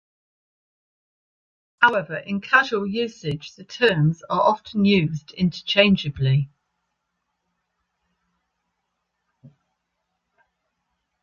[1.83, 6.49] However, in casual usage, the terms are often used interchangeably.